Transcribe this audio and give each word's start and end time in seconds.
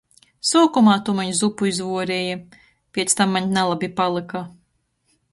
Suokumā 0.51 0.93
tu 1.09 1.13
maņ 1.17 1.33
zupu 1.39 1.67
izvuorieji, 1.71 2.39
piec 2.99 3.13
tam 3.19 3.35
maņ 3.37 3.51
nalabi 3.59 3.91
palyka... 4.01 4.43